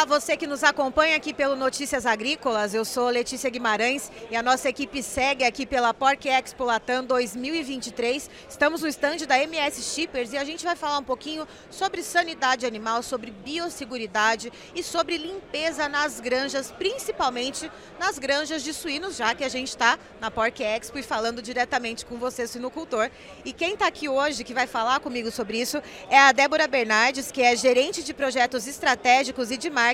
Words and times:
Olá, 0.00 0.06
você 0.06 0.34
que 0.34 0.46
nos 0.46 0.64
acompanha 0.64 1.14
aqui 1.14 1.34
pelo 1.34 1.54
Notícias 1.54 2.06
Agrícolas. 2.06 2.72
Eu 2.72 2.86
sou 2.86 3.10
Letícia 3.10 3.50
Guimarães 3.50 4.10
e 4.30 4.34
a 4.34 4.42
nossa 4.42 4.66
equipe 4.66 5.02
segue 5.02 5.44
aqui 5.44 5.66
pela 5.66 5.92
Porc 5.92 6.24
Expo 6.24 6.64
Latam 6.64 7.04
2023. 7.04 8.30
Estamos 8.48 8.80
no 8.80 8.88
estande 8.88 9.26
da 9.26 9.38
MS 9.38 9.82
Shippers 9.82 10.32
e 10.32 10.38
a 10.38 10.44
gente 10.44 10.64
vai 10.64 10.74
falar 10.74 10.96
um 10.96 11.04
pouquinho 11.04 11.46
sobre 11.70 12.02
sanidade 12.02 12.64
animal, 12.64 13.02
sobre 13.02 13.30
biosseguridade 13.30 14.50
e 14.74 14.82
sobre 14.82 15.18
limpeza 15.18 15.86
nas 15.86 16.18
granjas, 16.18 16.70
principalmente 16.70 17.70
nas 17.98 18.18
granjas 18.18 18.62
de 18.62 18.72
suínos, 18.72 19.16
já 19.16 19.34
que 19.34 19.44
a 19.44 19.50
gente 19.50 19.68
está 19.68 19.98
na 20.18 20.30
Porc 20.30 20.62
Expo 20.62 20.98
e 20.98 21.02
falando 21.02 21.42
diretamente 21.42 22.06
com 22.06 22.16
você, 22.16 22.46
suinocultor. 22.46 23.10
E 23.44 23.52
quem 23.52 23.74
está 23.74 23.88
aqui 23.88 24.08
hoje, 24.08 24.44
que 24.44 24.54
vai 24.54 24.66
falar 24.66 25.00
comigo 25.00 25.30
sobre 25.30 25.60
isso, 25.60 25.82
é 26.08 26.18
a 26.18 26.32
Débora 26.32 26.66
Bernardes, 26.66 27.30
que 27.30 27.42
é 27.42 27.54
gerente 27.54 28.02
de 28.02 28.14
projetos 28.14 28.66
estratégicos 28.66 29.50
e 29.50 29.58
de 29.58 29.68
marketing 29.68 29.89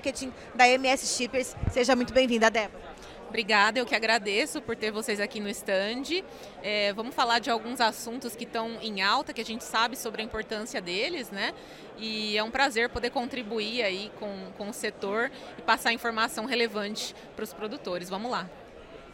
da 0.54 0.68
MS 0.68 1.06
Shippers. 1.06 1.56
Seja 1.70 1.96
muito 1.96 2.12
bem-vinda, 2.12 2.50
Débora. 2.50 2.84
Obrigada, 3.28 3.78
eu 3.78 3.86
que 3.86 3.94
agradeço 3.94 4.62
por 4.62 4.76
ter 4.76 4.90
vocês 4.90 5.20
aqui 5.20 5.40
no 5.40 5.48
stand. 5.48 6.22
É, 6.62 6.92
vamos 6.92 7.14
falar 7.14 7.38
de 7.38 7.50
alguns 7.50 7.80
assuntos 7.80 8.36
que 8.36 8.44
estão 8.44 8.78
em 8.80 9.02
alta, 9.02 9.32
que 9.32 9.40
a 9.40 9.44
gente 9.44 9.64
sabe 9.64 9.96
sobre 9.96 10.22
a 10.22 10.24
importância 10.24 10.80
deles, 10.80 11.30
né? 11.30 11.52
E 11.98 12.36
é 12.36 12.42
um 12.42 12.50
prazer 12.50 12.88
poder 12.88 13.10
contribuir 13.10 13.82
aí 13.82 14.12
com, 14.18 14.52
com 14.56 14.68
o 14.68 14.72
setor 14.72 15.30
e 15.58 15.62
passar 15.62 15.92
informação 15.92 16.44
relevante 16.46 17.14
para 17.34 17.42
os 17.42 17.52
produtores. 17.52 18.08
Vamos 18.08 18.30
lá. 18.30 18.48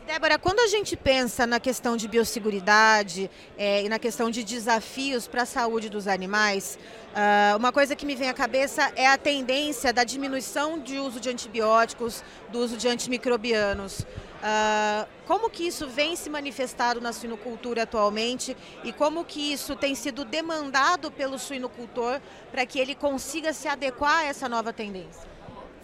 Débora, 0.07 0.37
quando 0.37 0.59
a 0.59 0.67
gente 0.67 0.97
pensa 0.97 1.47
na 1.47 1.61
questão 1.61 1.97
de 1.97 2.09
biosseguridade 2.09 3.31
é, 3.57 3.85
e 3.85 3.89
na 3.89 4.01
questão 4.01 4.31
de 4.31 4.43
desafios 4.43 5.29
para 5.29 5.43
a 5.43 5.47
saúde 5.47 5.89
dos 5.89 6.09
animais, 6.09 6.77
uh, 7.13 7.57
uma 7.57 7.71
coisa 7.71 7.95
que 7.95 8.05
me 8.05 8.17
vem 8.17 8.29
à 8.29 8.35
cabeça 8.35 8.93
é 8.97 9.07
a 9.07 9.17
tendência 9.17 9.93
da 9.93 10.03
diminuição 10.03 10.81
de 10.81 10.99
uso 10.99 11.21
de 11.21 11.31
antibióticos, 11.31 12.25
do 12.51 12.59
uso 12.59 12.77
de 12.77 12.89
antimicrobianos. 12.89 14.01
Uh, 14.01 15.07
como 15.25 15.49
que 15.49 15.69
isso 15.69 15.87
vem 15.87 16.17
se 16.17 16.29
manifestado 16.29 17.01
na 17.01 17.13
suinocultura 17.13 17.85
atualmente 17.85 18.57
e 18.83 18.93
como 18.93 19.25
que 19.25 19.53
isso 19.53 19.77
tem 19.77 19.95
sido 19.95 20.25
demandado 20.25 21.13
pelo 21.13 21.39
suinocultor 21.39 22.21
para 22.51 22.67
que 22.67 22.81
ele 22.81 22.97
consiga 22.97 23.53
se 23.53 23.69
adequar 23.69 24.19
a 24.19 24.25
essa 24.25 24.49
nova 24.49 24.73
tendência? 24.73 25.31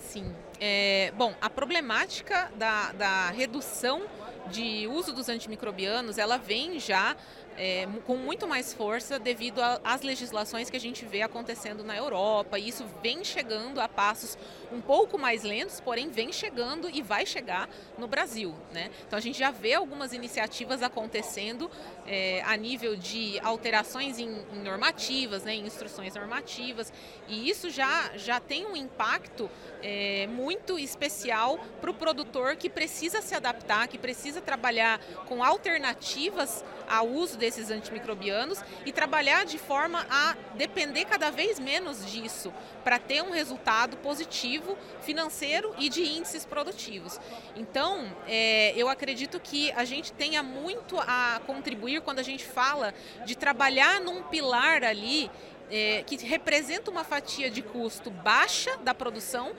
Sim. 0.01 0.35
É, 0.61 1.13
bom, 1.17 1.35
a 1.41 1.49
problemática 1.49 2.51
da, 2.57 2.93
da 2.93 3.31
redução 3.31 4.03
de 4.51 4.87
uso 4.89 5.13
dos 5.13 5.29
antimicrobianos, 5.29 6.19
ela 6.19 6.37
vem 6.37 6.81
já 6.81 7.17
é, 7.59 7.89
com 8.07 8.17
muito 8.17 8.47
mais 8.47 8.73
força 8.73 9.19
devido 9.19 9.61
às 9.83 10.03
legislações 10.03 10.71
que 10.71 10.77
a 10.77 10.81
gente 10.81 11.05
vê 11.05 11.23
acontecendo 11.23 11.83
na 11.83 11.97
Europa. 11.97 12.57
E 12.59 12.69
isso 12.69 12.85
vem 13.03 13.25
chegando 13.25 13.81
a 13.81 13.89
passos 13.89 14.39
um 14.73 14.81
pouco 14.81 15.19
mais 15.19 15.43
lentos, 15.43 15.81
porém 15.81 16.09
vem 16.09 16.33
chegando 16.33 16.89
e 16.89 17.03
vai 17.03 17.27
chegar 17.27 17.69
no 17.99 18.07
Brasil. 18.07 18.55
Né? 18.73 18.91
Então 19.07 19.19
a 19.19 19.21
gente 19.21 19.37
já 19.37 19.51
vê 19.51 19.75
algumas 19.75 20.13
iniciativas 20.13 20.83
acontecendo 20.83 21.69
é, 22.07 22.43
a 22.47 22.57
nível 22.57 22.95
de 22.95 23.41
alterações 23.41 24.21
em, 24.21 24.31
em 24.53 24.63
normativas, 24.63 25.43
né, 25.43 25.55
em 25.55 25.67
instruções 25.67 26.15
normativas, 26.15 26.93
e 27.27 27.51
isso 27.51 27.69
já, 27.69 28.13
já 28.17 28.39
tem 28.39 28.67
um 28.67 28.77
impacto 28.77 29.51
é, 29.83 30.27
muito 30.29 30.79
especial 30.79 31.59
para 31.81 31.91
o 31.91 31.95
produtor 31.95 32.57
que 32.57 32.71
precisa 32.71 33.21
se 33.21 33.35
adaptar, 33.35 33.89
que 33.89 33.99
precisa 33.99 34.41
trabalhar 34.41 35.01
com 35.27 35.43
alternativas 35.43 36.65
ao 36.89 37.09
uso 37.09 37.37
desses 37.49 37.71
antimicrobianos 37.71 38.61
e 38.85 38.93
trabalhar 38.93 39.47
de 39.47 39.57
forma 39.57 40.07
a 40.11 40.37
depender 40.55 41.07
cada 41.07 41.31
vez 41.31 41.59
menos 41.59 42.05
disso, 42.05 42.53
para 42.85 42.99
ter 42.99 43.23
um 43.23 43.31
resultado 43.31 43.97
positivo 43.97 44.77
financeiro 45.01 45.75
e 45.79 45.89
de 45.89 46.03
índices 46.03 46.45
produtivos. 46.45 47.19
Então, 47.57 48.05
é, 48.27 48.75
eu 48.77 48.89
acredito 48.89 49.41
que 49.41 49.73
a 49.73 49.85
gente 49.85 50.13
tenha 50.13 50.43
muito 50.43 50.99
a 50.99 51.41
contribuir 51.47 52.03
quando 52.03 52.19
a 52.19 52.23
gente 52.23 52.45
fala 52.45 52.93
de 53.25 53.35
trabalhar 53.35 53.99
num 53.99 54.23
pilar 54.25 54.85
ali 54.85 55.31
é, 55.71 56.03
que 56.07 56.17
representa 56.17 56.91
uma 56.91 57.05
fatia 57.05 57.51
de 57.51 57.63
custo 57.63 58.11
baixa 58.11 58.77
da 58.79 58.95
produção 58.95 59.53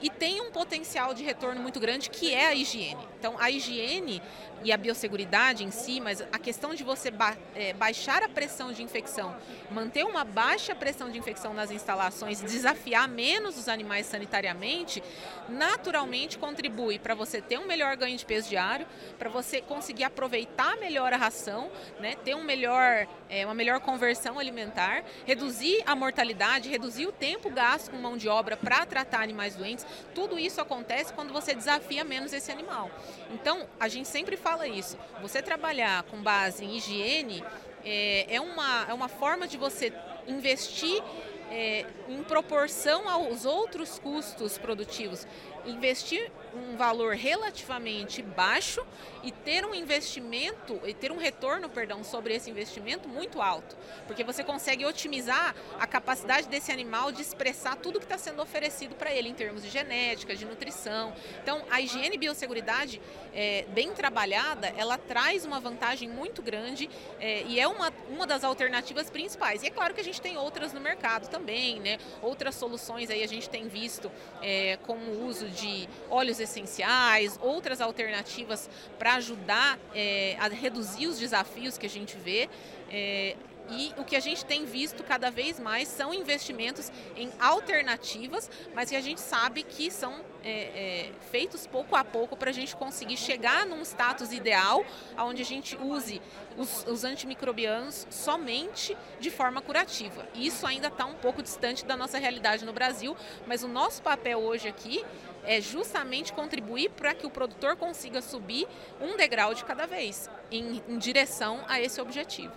e 0.00 0.10
tem 0.10 0.40
um 0.40 0.50
potencial 0.50 1.14
de 1.14 1.22
retorno 1.24 1.60
muito 1.60 1.80
grande 1.80 2.10
que 2.10 2.32
é 2.32 2.46
a 2.46 2.54
higiene. 2.54 3.06
Então, 3.18 3.34
a 3.38 3.50
higiene 3.50 4.22
e 4.62 4.72
a 4.72 4.76
biosseguridade 4.76 5.64
em 5.64 5.70
si, 5.70 6.00
mas 6.00 6.20
a 6.32 6.38
questão 6.38 6.74
de 6.74 6.82
você 6.82 7.10
ba 7.10 7.36
é, 7.54 7.72
baixar 7.72 8.22
a 8.22 8.28
pressão 8.28 8.72
de 8.72 8.82
infecção, 8.82 9.36
manter 9.70 10.04
uma 10.04 10.24
baixa 10.24 10.74
pressão 10.74 11.10
de 11.10 11.18
infecção 11.18 11.54
nas 11.54 11.70
instalações, 11.70 12.40
desafiar 12.40 13.08
menos 13.08 13.58
os 13.58 13.68
animais 13.68 14.06
sanitariamente, 14.06 15.02
naturalmente 15.48 16.38
contribui 16.38 16.98
para 16.98 17.14
você 17.14 17.40
ter 17.40 17.58
um 17.58 17.66
melhor 17.66 17.96
ganho 17.96 18.16
de 18.16 18.24
peso 18.24 18.48
diário, 18.48 18.86
para 19.18 19.28
você 19.28 19.60
conseguir 19.60 20.04
aproveitar 20.04 20.76
melhor 20.76 21.12
a 21.12 21.16
ração, 21.16 21.70
né, 22.00 22.14
ter 22.24 22.34
um 22.34 22.42
melhor, 22.42 23.06
é, 23.28 23.44
uma 23.44 23.54
melhor 23.54 23.80
conversão 23.80 24.38
alimentar, 24.38 25.04
reduzir 25.26 25.82
a 25.86 25.94
mortalidade, 25.94 26.68
reduzir 26.68 27.06
o 27.06 27.12
tempo 27.12 27.50
gasto 27.50 27.90
com 27.90 27.96
mão 27.96 28.16
de 28.16 28.28
obra 28.28 28.56
para 28.56 28.84
tratar 28.86 29.22
animais 29.22 29.54
doentes. 29.54 29.86
Tudo 30.14 30.38
isso 30.38 30.60
acontece 30.60 31.12
quando 31.12 31.32
você 31.32 31.54
desafia 31.54 32.04
menos 32.04 32.32
esse 32.32 32.50
animal. 32.50 32.90
Então, 33.30 33.66
a 33.78 33.88
gente 33.88 34.08
sempre 34.08 34.36
fala 34.46 34.68
isso. 34.68 34.96
Você 35.20 35.42
trabalhar 35.42 36.04
com 36.04 36.22
base 36.22 36.64
em 36.64 36.76
higiene 36.76 37.42
é, 37.84 38.36
é, 38.36 38.40
uma, 38.40 38.86
é 38.88 38.94
uma 38.94 39.08
forma 39.08 39.48
de 39.48 39.56
você 39.56 39.92
investir 40.28 41.02
é, 41.50 41.86
em 42.08 42.22
proporção 42.22 43.08
aos 43.08 43.44
outros 43.44 43.98
custos 43.98 44.58
produtivos 44.58 45.26
investir 45.66 46.30
um 46.54 46.76
valor 46.76 47.14
relativamente 47.14 48.22
baixo 48.22 48.86
e 49.22 49.30
ter 49.30 49.64
um 49.64 49.74
investimento 49.74 50.80
e 50.86 50.94
ter 50.94 51.12
um 51.12 51.18
retorno, 51.18 51.68
perdão, 51.68 52.02
sobre 52.02 52.34
esse 52.34 52.48
investimento 52.48 53.08
muito 53.08 53.42
alto, 53.42 53.76
porque 54.06 54.24
você 54.24 54.42
consegue 54.42 54.86
otimizar 54.86 55.54
a 55.78 55.86
capacidade 55.86 56.48
desse 56.48 56.72
animal 56.72 57.12
de 57.12 57.20
expressar 57.20 57.76
tudo 57.76 57.98
que 57.98 58.04
está 58.06 58.16
sendo 58.16 58.40
oferecido 58.40 58.94
para 58.94 59.12
ele 59.12 59.28
em 59.28 59.34
termos 59.34 59.62
de 59.62 59.68
genética, 59.68 60.34
de 60.34 60.44
nutrição. 60.46 61.12
Então, 61.42 61.62
a 61.70 61.80
higiene 61.80 62.14
e 62.14 62.18
biosseguridade 62.18 63.00
é, 63.34 63.66
bem 63.70 63.92
trabalhada, 63.92 64.72
ela 64.76 64.96
traz 64.96 65.44
uma 65.44 65.60
vantagem 65.60 66.08
muito 66.08 66.40
grande 66.40 66.88
é, 67.20 67.42
e 67.42 67.60
é 67.60 67.66
uma, 67.66 67.92
uma 68.08 68.26
das 68.26 68.44
alternativas 68.44 69.10
principais. 69.10 69.62
E 69.62 69.66
é 69.66 69.70
claro 69.70 69.92
que 69.92 70.00
a 70.00 70.04
gente 70.04 70.20
tem 70.20 70.36
outras 70.38 70.72
no 70.72 70.80
mercado 70.80 71.28
também, 71.36 71.78
né? 71.80 71.98
Outras 72.22 72.54
soluções 72.54 73.10
aí 73.10 73.22
a 73.22 73.28
gente 73.28 73.48
tem 73.50 73.68
visto 73.68 74.10
é, 74.42 74.78
como 74.86 75.02
o 75.12 75.26
uso 75.26 75.48
de 75.48 75.86
óleos 76.10 76.40
essenciais, 76.40 77.38
outras 77.42 77.80
alternativas 77.80 78.70
para 78.98 79.14
ajudar 79.16 79.78
é, 79.94 80.36
a 80.40 80.48
reduzir 80.48 81.06
os 81.06 81.18
desafios 81.18 81.76
que 81.76 81.84
a 81.84 81.90
gente 81.90 82.16
vê. 82.16 82.48
É, 82.90 83.36
e 83.70 83.92
o 83.96 84.04
que 84.04 84.16
a 84.16 84.20
gente 84.20 84.44
tem 84.44 84.64
visto 84.64 85.02
cada 85.02 85.30
vez 85.30 85.58
mais 85.58 85.88
são 85.88 86.14
investimentos 86.14 86.90
em 87.16 87.30
alternativas, 87.38 88.50
mas 88.74 88.90
que 88.90 88.96
a 88.96 89.00
gente 89.00 89.20
sabe 89.20 89.62
que 89.62 89.90
são 89.90 90.14
é, 90.44 90.50
é, 90.50 91.12
feitos 91.30 91.66
pouco 91.66 91.96
a 91.96 92.04
pouco 92.04 92.36
para 92.36 92.50
a 92.50 92.52
gente 92.52 92.76
conseguir 92.76 93.16
chegar 93.16 93.66
num 93.66 93.82
status 93.82 94.32
ideal, 94.32 94.84
onde 95.18 95.42
a 95.42 95.44
gente 95.44 95.76
use 95.76 96.22
os, 96.56 96.84
os 96.86 97.04
antimicrobianos 97.04 98.06
somente 98.10 98.96
de 99.18 99.30
forma 99.30 99.60
curativa. 99.60 100.26
Isso 100.34 100.66
ainda 100.66 100.88
está 100.88 101.04
um 101.04 101.14
pouco 101.14 101.42
distante 101.42 101.84
da 101.84 101.96
nossa 101.96 102.18
realidade 102.18 102.64
no 102.64 102.72
Brasil, 102.72 103.16
mas 103.46 103.62
o 103.62 103.68
nosso 103.68 104.02
papel 104.02 104.38
hoje 104.38 104.68
aqui 104.68 105.04
é 105.44 105.60
justamente 105.60 106.32
contribuir 106.32 106.90
para 106.90 107.14
que 107.14 107.26
o 107.26 107.30
produtor 107.30 107.76
consiga 107.76 108.20
subir 108.20 108.66
um 109.00 109.16
degrau 109.16 109.54
de 109.54 109.64
cada 109.64 109.86
vez 109.86 110.28
em, 110.50 110.82
em 110.88 110.98
direção 110.98 111.64
a 111.68 111.80
esse 111.80 112.00
objetivo. 112.00 112.52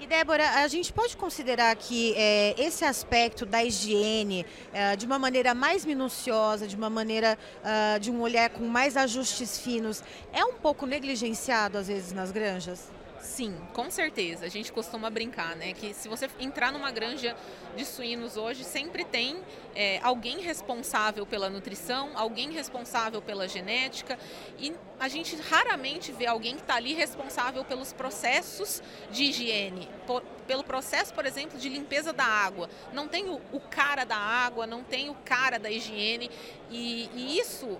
E 0.00 0.06
Débora, 0.06 0.48
a 0.60 0.68
gente 0.68 0.92
pode 0.92 1.16
considerar 1.16 1.74
que 1.76 2.14
é, 2.16 2.54
esse 2.58 2.84
aspecto 2.84 3.46
da 3.46 3.64
higiene, 3.64 4.44
é, 4.72 4.96
de 4.96 5.06
uma 5.06 5.18
maneira 5.18 5.54
mais 5.54 5.84
minuciosa, 5.84 6.66
de 6.66 6.74
uma 6.74 6.90
maneira 6.90 7.38
uh, 7.62 8.00
de 8.00 8.10
um 8.10 8.20
olhar 8.20 8.50
com 8.50 8.64
mais 8.64 8.96
ajustes 8.96 9.58
finos, 9.58 10.02
é 10.32 10.44
um 10.44 10.54
pouco 10.54 10.84
negligenciado 10.84 11.78
às 11.78 11.86
vezes 11.86 12.12
nas 12.12 12.32
granjas? 12.32 12.90
Sim, 13.24 13.56
com 13.72 13.90
certeza. 13.90 14.44
A 14.44 14.50
gente 14.50 14.70
costuma 14.70 15.08
brincar, 15.08 15.56
né? 15.56 15.72
Que 15.72 15.94
se 15.94 16.08
você 16.08 16.28
entrar 16.38 16.70
numa 16.70 16.90
granja 16.90 17.34
de 17.74 17.82
suínos 17.82 18.36
hoje, 18.36 18.62
sempre 18.62 19.02
tem 19.02 19.38
é, 19.74 19.98
alguém 20.02 20.40
responsável 20.40 21.24
pela 21.24 21.48
nutrição, 21.48 22.10
alguém 22.14 22.52
responsável 22.52 23.22
pela 23.22 23.48
genética 23.48 24.18
e 24.58 24.74
a 25.00 25.08
gente 25.08 25.36
raramente 25.36 26.12
vê 26.12 26.26
alguém 26.26 26.54
que 26.54 26.60
está 26.60 26.74
ali 26.74 26.92
responsável 26.92 27.64
pelos 27.64 27.94
processos 27.94 28.82
de 29.10 29.24
higiene, 29.24 29.88
por, 30.06 30.22
pelo 30.46 30.62
processo, 30.62 31.12
por 31.14 31.24
exemplo, 31.24 31.58
de 31.58 31.70
limpeza 31.70 32.12
da 32.12 32.26
água. 32.26 32.68
Não 32.92 33.08
tem 33.08 33.30
o, 33.30 33.40
o 33.52 33.58
cara 33.58 34.04
da 34.04 34.16
água, 34.16 34.66
não 34.66 34.84
tem 34.84 35.08
o 35.08 35.14
cara 35.24 35.58
da 35.58 35.70
higiene 35.70 36.30
e, 36.70 37.08
e 37.14 37.38
isso, 37.38 37.78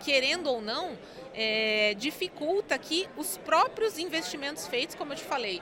querendo 0.00 0.48
ou 0.48 0.60
não, 0.60 0.96
é, 1.34 1.94
dificulta 1.94 2.78
que 2.78 3.08
os 3.16 3.38
próprios 3.38 3.98
investimentos 3.98 4.66
feitos, 4.66 4.94
como 4.94 5.12
eu 5.12 5.16
te 5.16 5.24
falei, 5.24 5.60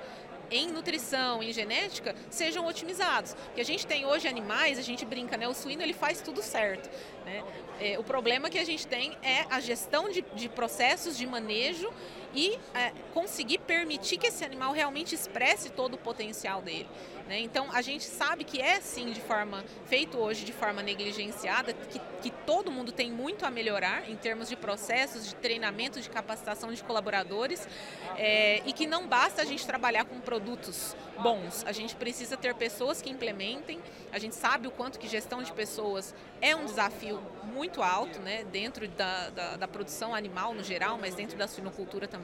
em 0.53 0.71
nutrição, 0.71 1.43
em 1.43 1.53
genética, 1.53 2.15
sejam 2.29 2.67
otimizados. 2.67 3.35
Porque 3.35 3.61
a 3.61 3.65
gente 3.65 3.87
tem 3.87 4.05
hoje 4.05 4.29
animais, 4.29 4.79
a 4.79 4.83
gente 4.83 5.05
brinca, 5.05 5.37
né? 5.37 5.49
O 5.49 5.55
suíno 5.55 5.83
ele 5.83 5.95
faz 5.95 6.21
tudo 6.21 6.43
certo. 6.43 6.91
Né? 7.25 7.43
É, 7.81 7.99
o 7.99 8.05
problema 8.05 8.51
que 8.51 8.59
a 8.59 8.65
gente 8.65 8.87
tem 8.87 9.17
é 9.23 9.47
a 9.49 9.61
gestão 9.61 10.11
de, 10.11 10.23
de 10.35 10.49
processos 10.49 11.17
de 11.17 11.27
manejo 11.27 11.91
e 12.35 12.59
é, 12.75 12.93
conseguir 13.13 13.59
permitir 13.59 14.17
que 14.17 14.27
esse 14.27 14.45
animal 14.45 14.73
realmente 14.73 15.15
expresse 15.15 15.71
todo 15.71 15.95
o 15.95 15.99
potencial 15.99 16.63
dele. 16.63 16.89
Né? 17.29 17.41
Então 17.41 17.69
a 17.73 17.81
gente 17.83 18.05
sabe 18.05 18.45
que 18.45 18.61
é 18.61 18.81
sim 18.81 19.13
de 19.13 19.21
forma 19.21 19.65
feito 19.87 20.19
hoje 20.19 20.45
de 20.45 20.53
forma 20.53 20.83
negligenciada, 20.83 21.73
que, 21.73 22.01
que 22.23 22.31
todo 22.45 22.71
mundo 22.71 22.93
tem 22.93 23.11
muito 23.11 23.47
a 23.47 23.51
melhorar 23.51 24.09
em 24.11 24.17
termos 24.17 24.49
de 24.49 24.57
processos, 24.57 25.27
de 25.27 25.35
treinamento, 25.37 26.01
de 26.01 26.11
capacitação 26.11 26.73
de 26.73 26.83
colaboradores 26.83 27.67
é, 28.17 28.63
e 28.67 28.73
que 28.73 28.87
não 28.87 29.07
basta 29.07 29.43
a 29.43 29.45
gente 29.45 29.67
trabalhar 29.67 30.05
com 30.05 30.21
produtos 30.21 30.97
bons, 31.23 31.65
a 31.67 31.73
gente 31.73 31.95
precisa 31.95 32.37
ter 32.37 32.55
pessoas 32.55 33.01
que 33.01 33.11
implementem. 33.11 33.81
A 34.13 34.19
gente 34.19 34.35
sabe 34.35 34.67
o 34.67 34.71
quanto 34.71 34.99
que 34.99 35.09
gestão 35.09 35.43
de 35.43 35.53
pessoas 35.53 36.15
é 36.41 36.55
um 36.57 36.65
desafio 36.65 37.21
muito 37.45 37.83
alto, 37.83 38.19
né, 38.21 38.45
dentro 38.45 38.89
da, 38.89 39.31
da, 39.31 39.57
da 39.57 39.69
produção 39.69 40.15
animal 40.15 40.55
no 40.55 40.65
geral, 40.65 40.99
mas 40.99 41.15
dentro 41.15 41.37
da 41.37 41.47
suinocultura 41.47 42.09
também. 42.09 42.22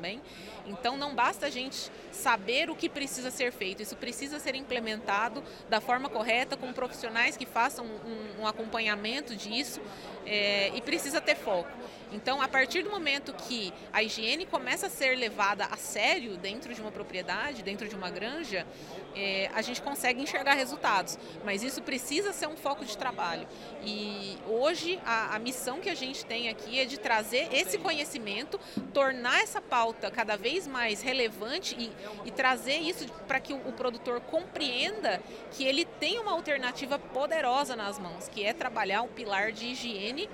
Então 0.66 0.96
não 0.96 1.14
basta 1.14 1.46
a 1.46 1.50
gente 1.50 1.90
saber 2.12 2.70
o 2.70 2.74
que 2.76 2.88
precisa 2.88 3.30
ser 3.30 3.52
feito, 3.52 3.82
isso 3.82 3.96
precisa 3.96 4.38
ser 4.38 4.54
implementado 4.54 5.42
da 5.68 5.80
forma 5.80 6.08
correta, 6.08 6.56
com 6.56 6.72
profissionais 6.72 7.36
que 7.36 7.46
façam 7.46 7.86
um, 7.86 8.42
um 8.42 8.46
acompanhamento 8.46 9.34
disso 9.34 9.80
é, 10.26 10.70
e 10.74 10.80
precisa 10.82 11.20
ter 11.20 11.36
foco. 11.36 11.70
Então, 12.12 12.40
a 12.40 12.48
partir 12.48 12.82
do 12.82 12.90
momento 12.90 13.32
que 13.34 13.72
a 13.92 14.02
higiene 14.02 14.46
começa 14.46 14.86
a 14.86 14.90
ser 14.90 15.16
levada 15.16 15.66
a 15.66 15.76
sério 15.76 16.36
dentro 16.36 16.72
de 16.74 16.80
uma 16.80 16.90
propriedade, 16.90 17.62
dentro 17.62 17.88
de 17.88 17.94
uma 17.94 18.10
granja, 18.10 18.66
é, 19.14 19.50
a 19.54 19.60
gente 19.60 19.82
consegue 19.82 20.22
enxergar 20.22 20.54
resultados. 20.54 21.18
Mas 21.44 21.62
isso 21.62 21.82
precisa 21.82 22.32
ser 22.32 22.46
um 22.46 22.56
foco 22.56 22.84
de 22.84 22.96
trabalho. 22.96 23.46
E 23.84 24.38
hoje 24.46 24.98
a, 25.04 25.36
a 25.36 25.38
missão 25.38 25.80
que 25.80 25.90
a 25.90 25.94
gente 25.94 26.24
tem 26.24 26.48
aqui 26.48 26.78
é 26.80 26.84
de 26.84 26.98
trazer 26.98 27.48
esse 27.52 27.76
conhecimento, 27.78 28.58
tornar 28.92 29.42
essa 29.42 29.60
pauta 29.60 29.87
cada 29.92 30.36
vez 30.36 30.66
mais 30.66 31.00
relevante 31.00 31.76
e, 31.78 31.92
e 32.26 32.30
trazer 32.30 32.76
isso 32.76 33.06
para 33.26 33.40
que 33.40 33.52
o, 33.52 33.56
o 33.68 33.72
produtor 33.72 34.20
compreenda 34.20 35.20
que 35.52 35.64
ele 35.64 35.84
tem 35.84 36.18
uma 36.18 36.32
alternativa 36.32 36.98
poderosa 36.98 37.76
nas 37.76 37.98
mãos, 37.98 38.28
que 38.28 38.44
é 38.44 38.52
trabalhar 38.52 39.02
o 39.02 39.08
pilar 39.08 39.52
de 39.52 39.66
higiene. 39.66 40.28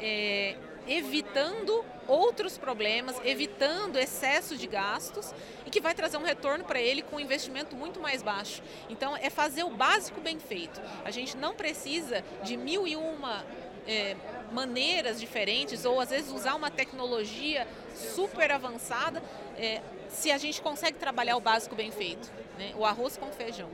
É, 0.00 0.56
evitando 0.86 1.84
outros 2.06 2.58
problemas, 2.58 3.16
evitando 3.24 3.98
excesso 3.98 4.56
de 4.56 4.66
gastos 4.66 5.34
e 5.64 5.70
que 5.70 5.80
vai 5.80 5.94
trazer 5.94 6.16
um 6.16 6.22
retorno 6.22 6.64
para 6.64 6.80
ele 6.80 7.02
com 7.02 7.16
um 7.16 7.20
investimento 7.20 7.74
muito 7.74 8.00
mais 8.00 8.22
baixo. 8.22 8.62
Então, 8.90 9.16
é 9.16 9.30
fazer 9.30 9.64
o 9.64 9.70
básico 9.70 10.20
bem 10.20 10.38
feito. 10.38 10.80
A 11.04 11.10
gente 11.10 11.36
não 11.36 11.54
precisa 11.54 12.22
de 12.42 12.56
mil 12.56 12.86
e 12.86 12.96
uma 12.96 13.44
é, 13.86 14.16
maneiras 14.52 15.20
diferentes 15.20 15.84
ou 15.84 16.00
às 16.00 16.10
vezes 16.10 16.32
usar 16.32 16.54
uma 16.54 16.70
tecnologia 16.70 17.66
super 17.94 18.50
avançada 18.50 19.22
é, 19.56 19.80
se 20.08 20.30
a 20.30 20.38
gente 20.38 20.60
consegue 20.60 20.98
trabalhar 20.98 21.36
o 21.36 21.40
básico 21.40 21.74
bem 21.74 21.90
feito, 21.90 22.30
né? 22.58 22.72
o 22.76 22.84
arroz 22.84 23.16
com 23.16 23.30
feijão. 23.32 23.70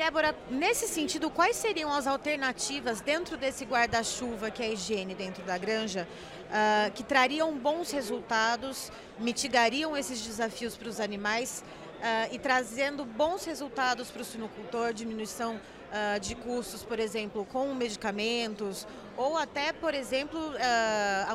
Débora, 0.00 0.34
nesse 0.48 0.88
sentido, 0.88 1.28
quais 1.28 1.56
seriam 1.56 1.92
as 1.92 2.06
alternativas 2.06 3.02
dentro 3.02 3.36
desse 3.36 3.66
guarda-chuva 3.66 4.50
que 4.50 4.62
é 4.62 4.66
a 4.66 4.68
higiene 4.70 5.14
dentro 5.14 5.42
da 5.42 5.58
granja, 5.58 6.08
uh, 6.46 6.90
que 6.92 7.02
trariam 7.02 7.54
bons 7.58 7.90
resultados, 7.90 8.90
mitigariam 9.18 9.94
esses 9.94 10.24
desafios 10.24 10.74
para 10.74 10.88
os 10.88 11.00
animais 11.00 11.62
uh, 11.98 12.34
e 12.34 12.38
trazendo 12.38 13.04
bons 13.04 13.44
resultados 13.44 14.10
para 14.10 14.22
o 14.22 14.24
sinocultor, 14.24 14.94
diminuição 14.94 15.60
uh, 15.90 16.20
de 16.20 16.34
custos, 16.34 16.82
por 16.82 16.98
exemplo, 16.98 17.44
com 17.46 17.74
medicamentos 17.74 18.86
ou 19.16 19.36
até, 19.36 19.72
por 19.72 19.92
exemplo, 19.92 20.40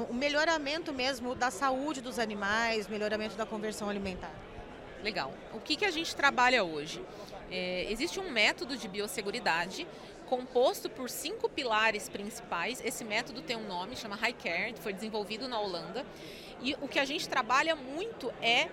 o 0.09 0.13
melhoramento 0.13 0.91
mesmo 0.91 1.35
da 1.35 1.51
saúde 1.51 2.01
dos 2.01 2.17
animais, 2.17 2.87
melhoramento 2.87 3.35
da 3.35 3.45
conversão 3.45 3.87
alimentar? 3.87 4.31
Legal. 5.03 5.31
O 5.53 5.59
que, 5.59 5.75
que 5.75 5.85
a 5.85 5.91
gente 5.91 6.15
trabalha 6.15 6.63
hoje? 6.63 6.99
É, 7.51 7.85
existe 7.91 8.19
um 8.19 8.31
método 8.31 8.75
de 8.75 8.87
biosseguridade 8.87 9.85
composto 10.25 10.89
por 10.89 11.11
cinco 11.11 11.47
pilares 11.47 12.09
principais. 12.09 12.81
Esse 12.83 13.03
método 13.03 13.43
tem 13.43 13.55
um 13.55 13.67
nome, 13.67 13.95
chama 13.95 14.15
High 14.15 14.33
Care, 14.33 14.73
foi 14.79 14.93
desenvolvido 14.93 15.47
na 15.47 15.59
Holanda. 15.59 16.03
E 16.61 16.75
o 16.81 16.87
que 16.87 16.97
a 16.97 17.05
gente 17.05 17.29
trabalha 17.29 17.75
muito 17.75 18.33
é 18.41 18.67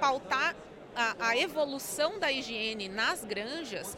pautar 0.00 0.56
a, 0.96 1.28
a 1.28 1.36
evolução 1.36 2.18
da 2.18 2.32
higiene 2.32 2.88
nas 2.88 3.24
granjas 3.24 3.96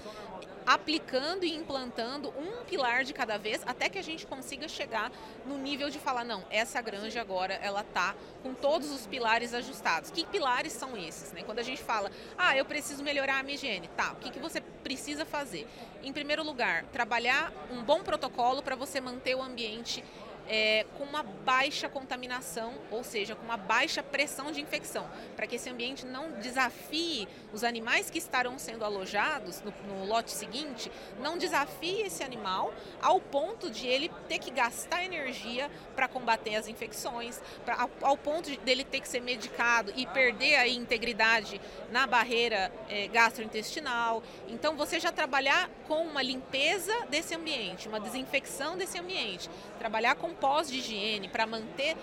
aplicando 0.67 1.45
e 1.45 1.55
implantando 1.55 2.29
um 2.31 2.65
pilar 2.65 3.05
de 3.05 3.13
cada 3.13 3.39
vez 3.39 3.63
até 3.65 3.89
que 3.89 3.99
a 3.99 4.03
gente 4.03 4.27
consiga 4.27 4.67
chegar 4.69 5.13
no 5.47 5.57
nível 5.57 5.89
de 5.89 5.99
falar 5.99 6.25
não, 6.25 6.45
essa 6.51 6.81
granja 6.83 7.21
agora 7.21 7.55
ela 7.55 7.85
tá 7.85 8.15
com 8.43 8.53
todos 8.53 8.91
os 8.91 9.07
pilares 9.07 9.55
ajustados. 9.55 10.11
Que 10.11 10.27
pilares 10.27 10.73
são 10.73 10.97
esses, 10.97 11.33
né? 11.33 11.43
Quando 11.45 11.61
a 11.61 11.63
gente 11.63 11.83
fala, 11.83 12.11
ah, 12.37 12.57
eu 12.57 12.65
preciso 12.65 13.03
melhorar 13.03 13.39
a 13.39 13.43
minha 13.43 13.55
higiene, 13.55 13.89
tá? 13.97 14.13
O 14.13 14.17
que, 14.17 14.31
que 14.31 14.39
você 14.39 14.61
precisa 14.61 15.25
fazer? 15.25 15.69
Em 16.03 16.13
primeiro 16.13 16.43
lugar, 16.43 16.85
trabalhar 16.87 17.53
um 17.71 17.83
bom 17.83 18.03
protocolo 18.03 18.62
para 18.62 18.75
você 18.75 19.01
manter 19.01 19.35
o 19.35 19.43
ambiente 19.43 20.03
é, 20.49 20.87
com 20.97 21.05
uma 21.05 21.23
baixa 21.23 21.89
contaminação, 21.89 22.75
ou 22.91 23.03
seja, 23.03 23.35
com 23.35 23.45
uma 23.45 23.57
baixa 23.57 24.03
pressão 24.03 24.51
de 24.51 24.61
infecção, 24.61 25.09
para 25.35 25.47
que 25.47 25.57
esse 25.57 25.69
ambiente 25.69 26.07
não 26.07 26.33
desafie 26.33 27.29
os 27.53 27.65
animais 27.65 28.11
que 28.11 28.19
estarão 28.19 28.59
sendo 28.59 28.85
alojados 28.85 29.63
no, 29.63 29.73
no 29.89 30.05
lote 30.07 30.31
seguinte, 30.31 30.91
não 31.21 31.39
desafie 31.39 32.03
esse 32.03 32.23
animal 32.23 32.73
ao 33.01 33.21
ponto 33.21 33.71
de 33.71 33.87
ele 33.87 34.11
ter 34.29 34.39
que 34.39 34.51
gastar 34.51 35.05
energia 35.05 35.71
para 35.95 36.09
combater 36.09 36.57
as 36.57 36.69
infecções, 36.69 37.41
pra, 37.65 37.83
ao, 37.83 37.91
ao, 38.03 38.17
ponto 38.17 38.51
de 38.51 38.57
dele 38.59 38.85
ter 38.85 39.01
que 39.01 39.09
ser 39.09 39.21
medicado 39.21 39.93
e 39.97 40.07
perder 40.07 40.57
a 40.57 40.69
integridade 40.69 41.61
na 41.91 42.07
barreira 42.07 42.73
é, 42.89 43.09
gastrointestinal. 43.09 44.23
Então, 44.49 44.77
você 44.77 45.01
já 45.01 45.13
trabalhar 45.13 45.71
com 45.87 46.03
uma 46.03 46.23
limpeza 46.23 46.93
desse 47.09 47.35
ambiente, 47.35 47.89
uma 47.89 48.01
desinfecção 48.01 48.77
desse 48.77 48.99
ambiente, 48.99 49.49
trabalhar 49.79 50.15
com 50.17 50.36
pós 50.41 50.69
de 50.69 50.79
higiene 50.79 51.29
para 51.29 51.47
manter 51.47 51.97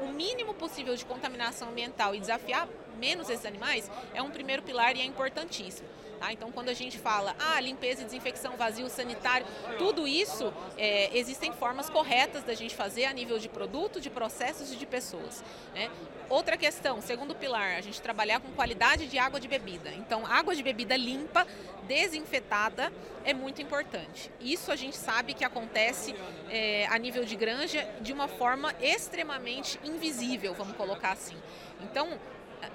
o 0.00 0.12
mínimo 0.12 0.54
possível 0.54 0.94
de 0.94 1.04
contaminação 1.04 1.70
ambiental 1.70 2.14
e 2.14 2.20
desafiar 2.20 2.68
menos 3.02 3.28
esses 3.28 3.44
animais 3.44 3.90
é 4.14 4.22
um 4.22 4.30
primeiro 4.30 4.62
pilar 4.62 4.96
e 4.96 5.00
é 5.00 5.04
importantíssimo. 5.04 5.88
Tá? 6.22 6.32
Então, 6.32 6.52
quando 6.52 6.68
a 6.68 6.74
gente 6.74 6.98
fala, 6.98 7.34
ah, 7.36 7.60
limpeza 7.60 8.02
e 8.02 8.04
desinfecção, 8.04 8.56
vazio 8.56 8.88
sanitário, 8.88 9.44
tudo 9.76 10.06
isso, 10.06 10.54
é, 10.78 11.10
existem 11.18 11.52
formas 11.52 11.90
corretas 11.90 12.44
da 12.44 12.54
gente 12.54 12.76
fazer 12.76 13.06
a 13.06 13.12
nível 13.12 13.40
de 13.40 13.48
produto, 13.48 14.00
de 14.00 14.08
processos 14.08 14.72
e 14.72 14.76
de 14.76 14.86
pessoas. 14.86 15.42
Né? 15.74 15.90
Outra 16.30 16.56
questão, 16.56 17.02
segundo 17.02 17.34
pilar, 17.34 17.76
a 17.76 17.80
gente 17.80 18.00
trabalhar 18.00 18.38
com 18.38 18.52
qualidade 18.52 19.08
de 19.08 19.18
água 19.18 19.40
de 19.40 19.48
bebida. 19.48 19.90
Então, 19.94 20.24
água 20.24 20.54
de 20.54 20.62
bebida 20.62 20.96
limpa, 20.96 21.44
desinfetada, 21.88 22.92
é 23.24 23.34
muito 23.34 23.60
importante. 23.60 24.30
Isso 24.40 24.70
a 24.70 24.76
gente 24.76 24.96
sabe 24.96 25.34
que 25.34 25.44
acontece 25.44 26.14
é, 26.48 26.86
a 26.86 26.96
nível 26.98 27.24
de 27.24 27.34
granja 27.34 27.84
de 28.00 28.12
uma 28.12 28.28
forma 28.28 28.72
extremamente 28.80 29.76
invisível, 29.82 30.54
vamos 30.54 30.76
colocar 30.76 31.10
assim. 31.10 31.36
Então, 31.82 32.16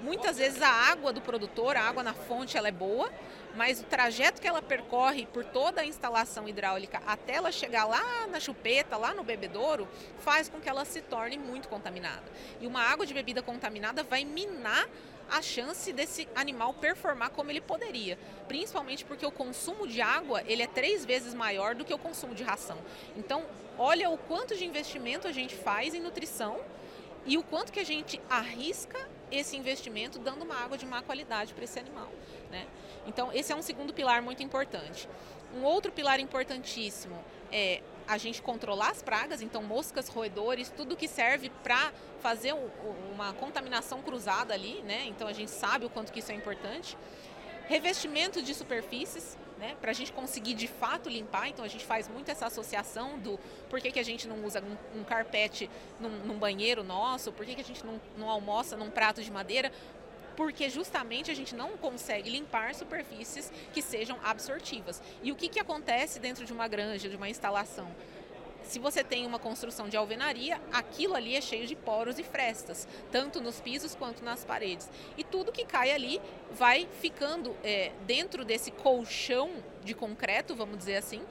muitas 0.02 0.38
vezes 0.38 0.60
a 0.62 0.68
água 0.68 1.12
do 1.12 1.20
produtor, 1.20 1.76
a 1.76 1.82
água 1.82 2.02
na 2.02 2.14
fonte, 2.14 2.56
ela 2.56 2.68
é 2.68 2.72
boa, 2.72 3.10
mas 3.56 3.80
o 3.80 3.84
trajeto 3.84 4.40
que 4.40 4.46
ela 4.46 4.62
percorre 4.62 5.26
por 5.26 5.44
toda 5.44 5.80
a 5.80 5.84
instalação 5.84 6.48
hidráulica 6.48 7.02
até 7.06 7.34
ela 7.34 7.50
chegar 7.50 7.86
lá 7.86 8.26
na 8.28 8.38
chupeta, 8.38 8.96
lá 8.96 9.14
no 9.14 9.24
bebedouro, 9.24 9.88
faz 10.18 10.48
com 10.48 10.60
que 10.60 10.68
ela 10.68 10.84
se 10.84 11.00
torne 11.00 11.38
muito 11.38 11.68
contaminada. 11.68 12.24
E 12.60 12.66
uma 12.66 12.82
água 12.82 13.06
de 13.06 13.14
bebida 13.14 13.42
contaminada 13.42 14.02
vai 14.02 14.24
minar 14.24 14.86
a 15.30 15.42
chance 15.42 15.92
desse 15.92 16.26
animal 16.34 16.72
performar 16.74 17.30
como 17.30 17.50
ele 17.50 17.60
poderia, 17.60 18.18
principalmente 18.46 19.04
porque 19.04 19.26
o 19.26 19.30
consumo 19.30 19.86
de 19.86 20.00
água 20.00 20.42
ele 20.46 20.62
é 20.62 20.66
três 20.66 21.04
vezes 21.04 21.34
maior 21.34 21.74
do 21.74 21.84
que 21.84 21.92
o 21.92 21.98
consumo 21.98 22.34
de 22.34 22.42
ração. 22.42 22.78
Então, 23.16 23.44
olha 23.76 24.08
o 24.08 24.16
quanto 24.16 24.56
de 24.56 24.64
investimento 24.64 25.28
a 25.28 25.32
gente 25.32 25.54
faz 25.54 25.94
em 25.94 26.00
nutrição 26.00 26.58
e 27.26 27.36
o 27.36 27.42
quanto 27.42 27.72
que 27.72 27.80
a 27.80 27.84
gente 27.84 28.20
arrisca 28.30 28.98
esse 29.30 29.56
investimento 29.56 30.18
dando 30.18 30.42
uma 30.42 30.56
água 30.56 30.78
de 30.78 30.86
má 30.86 31.02
qualidade 31.02 31.54
para 31.54 31.64
esse 31.64 31.78
animal. 31.78 32.10
Né? 32.50 32.66
Então, 33.06 33.32
esse 33.32 33.52
é 33.52 33.56
um 33.56 33.62
segundo 33.62 33.92
pilar 33.92 34.22
muito 34.22 34.42
importante. 34.42 35.08
Um 35.54 35.62
outro 35.62 35.90
pilar 35.90 36.20
importantíssimo 36.20 37.16
é 37.50 37.80
a 38.06 38.16
gente 38.16 38.40
controlar 38.40 38.90
as 38.90 39.02
pragas, 39.02 39.42
então 39.42 39.62
moscas, 39.62 40.08
roedores, 40.08 40.72
tudo 40.74 40.96
que 40.96 41.06
serve 41.06 41.50
para 41.62 41.92
fazer 42.20 42.54
uma 43.12 43.34
contaminação 43.34 44.00
cruzada 44.00 44.54
ali, 44.54 44.80
né? 44.82 45.04
Então 45.06 45.28
a 45.28 45.32
gente 45.32 45.50
sabe 45.50 45.84
o 45.84 45.90
quanto 45.90 46.10
que 46.10 46.20
isso 46.20 46.32
é 46.32 46.34
importante. 46.34 46.96
Revestimento 47.66 48.40
de 48.40 48.54
superfícies, 48.54 49.36
né, 49.58 49.76
para 49.80 49.90
a 49.90 49.94
gente 49.94 50.12
conseguir 50.12 50.54
de 50.54 50.68
fato 50.68 51.08
limpar. 51.08 51.48
Então 51.48 51.64
a 51.64 51.68
gente 51.68 51.84
faz 51.84 52.08
muito 52.08 52.30
essa 52.30 52.46
associação 52.46 53.18
do 53.18 53.38
por 53.68 53.80
que, 53.80 53.90
que 53.90 53.98
a 53.98 54.04
gente 54.04 54.26
não 54.26 54.44
usa 54.44 54.62
um, 54.62 55.00
um 55.00 55.04
carpete 55.04 55.68
num, 56.00 56.10
num, 56.24 56.38
banheiro 56.38 56.82
nosso, 56.82 57.32
por 57.32 57.44
que, 57.44 57.54
que 57.54 57.60
a 57.60 57.64
gente 57.64 57.84
não, 57.84 58.00
não 58.16 58.30
almoça 58.30 58.76
num 58.76 58.90
prato 58.90 59.22
de 59.22 59.30
madeira. 59.30 59.72
porque 60.36 60.70
justamente 60.70 61.32
a 61.32 61.34
gente 61.34 61.52
não 61.54 61.76
consegue 61.76 62.30
limpar 62.30 62.72
superfícies 62.72 63.52
que 63.74 63.82
sejam 63.82 64.16
absortivas. 64.22 65.02
E 65.20 65.32
o 65.32 65.34
que, 65.34 65.48
que 65.48 65.58
acontece 65.58 66.20
dentro 66.20 66.44
de 66.44 66.52
uma 66.52 66.68
granja, 66.68 67.08
de 67.08 67.16
uma 67.16 67.28
instalação? 67.28 67.92
Se 68.68 68.78
você 68.78 69.02
tem 69.02 69.26
uma 69.26 69.38
construção 69.38 69.88
de 69.88 69.96
alvenaria, 69.96 70.60
aquilo 70.70 71.14
ali 71.14 71.34
é 71.34 71.40
cheio 71.40 71.66
de 71.66 71.74
poros 71.74 72.18
e 72.18 72.22
frestas, 72.22 72.86
tanto 73.10 73.40
nos 73.40 73.60
pisos 73.60 73.94
quanto 73.94 74.22
nas 74.22 74.44
paredes. 74.44 74.90
E 75.16 75.24
tudo 75.24 75.50
que 75.50 75.64
cai 75.64 75.90
ali 75.90 76.20
vai 76.52 76.86
ficando 77.00 77.56
é, 77.64 77.92
dentro 78.06 78.44
desse 78.44 78.70
colchão 78.70 79.50
de 79.82 79.94
concreto, 79.94 80.54
vamos 80.54 80.76
dizer 80.76 80.96
assim, 80.96 81.22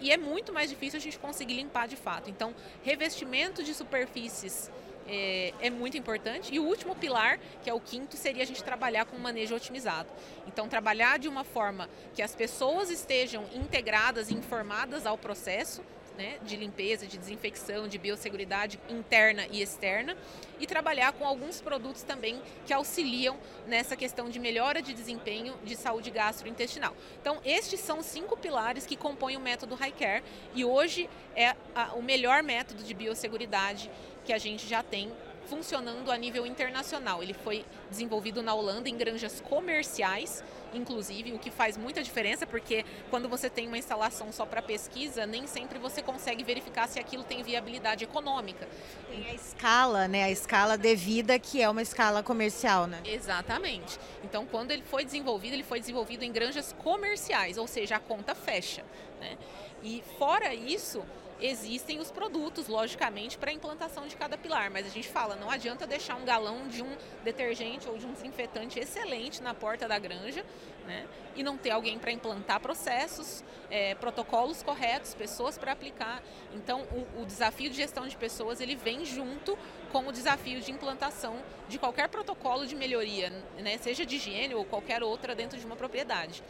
e 0.00 0.12
é 0.12 0.18
muito 0.18 0.52
mais 0.52 0.68
difícil 0.68 0.98
a 0.98 1.00
gente 1.00 1.18
conseguir 1.18 1.54
limpar 1.54 1.88
de 1.88 1.96
fato. 1.96 2.28
Então, 2.28 2.54
revestimento 2.82 3.64
de 3.64 3.72
superfícies 3.72 4.70
é, 5.08 5.54
é, 5.60 5.70
muito 5.70 5.96
importante. 5.96 6.54
E 6.54 6.60
o 6.60 6.64
último 6.64 6.94
pilar, 6.94 7.40
que 7.62 7.70
é 7.70 7.74
o 7.74 7.80
quinto, 7.80 8.18
seria 8.18 8.42
a 8.42 8.46
gente 8.46 8.62
trabalhar 8.62 9.06
com 9.06 9.16
um 9.16 9.20
manejo 9.20 9.54
otimizado. 9.54 10.10
Então, 10.46 10.68
trabalhar 10.68 11.18
de 11.18 11.26
uma 11.28 11.42
forma 11.42 11.88
que 12.14 12.20
as 12.20 12.34
pessoas 12.34 12.90
estejam 12.90 13.46
integradas 13.54 14.28
e 14.30 14.34
informadas 14.34 15.06
ao 15.06 15.16
processo, 15.16 15.82
né, 16.16 16.38
de 16.42 16.56
limpeza, 16.56 17.06
de 17.06 17.18
desinfecção, 17.18 17.88
de 17.88 17.98
biosseguridade 17.98 18.78
interna 18.88 19.46
e 19.50 19.62
externa 19.62 20.16
e 20.58 20.66
trabalhar 20.66 21.12
com 21.12 21.26
alguns 21.26 21.60
produtos 21.60 22.02
também 22.02 22.40
que 22.66 22.72
auxiliam 22.72 23.36
nessa 23.66 23.96
questão 23.96 24.28
de 24.28 24.38
melhora 24.38 24.82
de 24.82 24.92
desempenho 24.92 25.54
de 25.64 25.76
saúde 25.76 26.10
gastrointestinal. 26.10 26.94
Então, 27.20 27.40
estes 27.44 27.80
são 27.80 28.02
cinco 28.02 28.36
pilares 28.36 28.86
que 28.86 28.96
compõem 28.96 29.36
o 29.36 29.40
método 29.40 29.74
High 29.74 29.92
Care 29.92 30.24
e 30.54 30.64
hoje 30.64 31.08
é 31.34 31.54
a, 31.74 31.94
o 31.94 32.02
melhor 32.02 32.42
método 32.42 32.82
de 32.82 32.94
biosseguridade 32.94 33.90
que 34.24 34.32
a 34.32 34.38
gente 34.38 34.68
já 34.68 34.82
tem 34.82 35.10
funcionando 35.46 36.10
a 36.10 36.16
nível 36.16 36.46
internacional. 36.46 37.22
Ele 37.22 37.34
foi 37.34 37.64
desenvolvido 37.90 38.42
na 38.42 38.54
Holanda 38.54 38.88
em 38.88 38.96
granjas 38.96 39.40
comerciais, 39.40 40.42
inclusive, 40.74 41.32
o 41.32 41.38
que 41.38 41.50
faz 41.50 41.76
muita 41.76 42.02
diferença, 42.02 42.46
porque 42.46 42.84
quando 43.10 43.28
você 43.28 43.50
tem 43.50 43.66
uma 43.66 43.78
instalação 43.78 44.32
só 44.32 44.46
para 44.46 44.62
pesquisa, 44.62 45.26
nem 45.26 45.46
sempre 45.46 45.78
você 45.78 46.02
consegue 46.02 46.42
verificar 46.42 46.88
se 46.88 46.98
aquilo 46.98 47.22
tem 47.22 47.42
viabilidade 47.42 48.04
econômica. 48.04 48.66
Tem 49.10 49.26
a 49.28 49.34
escala, 49.34 50.08
né? 50.08 50.24
A 50.24 50.30
escala 50.30 50.78
devida, 50.78 51.38
que 51.38 51.60
é 51.60 51.68
uma 51.68 51.82
escala 51.82 52.22
comercial, 52.22 52.86
né? 52.86 53.00
Exatamente. 53.04 53.98
Então, 54.24 54.46
quando 54.46 54.70
ele 54.70 54.82
foi 54.82 55.04
desenvolvido, 55.04 55.54
ele 55.54 55.62
foi 55.62 55.80
desenvolvido 55.80 56.24
em 56.24 56.32
granjas 56.32 56.72
comerciais, 56.82 57.58
ou 57.58 57.66
seja, 57.66 57.96
a 57.96 58.00
conta 58.00 58.34
fecha. 58.34 58.82
Né? 59.20 59.36
E 59.82 60.02
fora 60.18 60.54
isso, 60.54 61.04
existem 61.42 61.98
os 61.98 62.10
produtos, 62.10 62.68
logicamente, 62.68 63.36
para 63.36 63.50
a 63.50 63.54
implantação 63.54 64.06
de 64.06 64.16
cada 64.16 64.38
pilar, 64.38 64.70
mas 64.70 64.86
a 64.86 64.88
gente 64.88 65.08
fala, 65.08 65.34
não 65.34 65.50
adianta 65.50 65.86
deixar 65.86 66.14
um 66.14 66.24
galão 66.24 66.68
de 66.68 66.82
um 66.82 66.96
detergente 67.24 67.88
ou 67.88 67.98
de 67.98 68.06
um 68.06 68.12
desinfetante 68.12 68.78
excelente 68.78 69.42
na 69.42 69.52
porta 69.52 69.88
da 69.88 69.98
granja, 69.98 70.44
né? 70.86 71.06
E 71.34 71.42
não 71.42 71.56
ter 71.56 71.70
alguém 71.70 71.98
para 71.98 72.12
implantar 72.12 72.60
processos, 72.60 73.42
é, 73.70 73.94
protocolos 73.94 74.62
corretos, 74.62 75.14
pessoas 75.14 75.58
para 75.58 75.72
aplicar. 75.72 76.22
Então, 76.54 76.82
o, 76.82 77.22
o 77.22 77.26
desafio 77.26 77.70
de 77.70 77.76
gestão 77.76 78.06
de 78.06 78.16
pessoas 78.16 78.60
ele 78.60 78.76
vem 78.76 79.04
junto 79.04 79.58
com 79.90 80.06
o 80.06 80.12
desafio 80.12 80.60
de 80.60 80.70
implantação 80.70 81.36
de 81.68 81.78
qualquer 81.78 82.08
protocolo 82.08 82.66
de 82.66 82.74
melhoria, 82.74 83.30
né? 83.58 83.78
seja 83.78 84.04
de 84.04 84.16
higiene 84.16 84.54
ou 84.54 84.64
qualquer 84.64 85.02
outra 85.02 85.34
dentro 85.34 85.58
de 85.58 85.66
uma 85.66 85.76
propriedade. 85.76 86.42